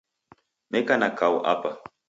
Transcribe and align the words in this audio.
Neka 0.71 0.95
na 1.01 1.07
kau 1.19 1.35
Apa. 1.53 1.71